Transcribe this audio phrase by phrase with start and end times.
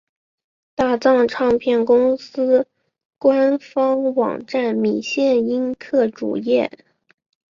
[0.73, 2.67] 大藏唱片公司
[3.19, 6.71] 官方网站米线音客主页